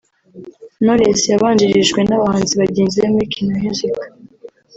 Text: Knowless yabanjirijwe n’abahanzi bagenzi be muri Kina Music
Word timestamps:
Knowless 0.83 1.21
yabanjirijwe 1.31 1.99
n’abahanzi 2.03 2.53
bagenzi 2.61 2.97
be 3.01 3.07
muri 3.13 3.31
Kina 3.33 3.53
Music 3.61 3.95